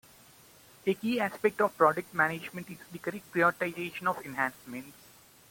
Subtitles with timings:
[0.87, 4.97] A key aspect of Product Management is the correct prioritization of enhancements.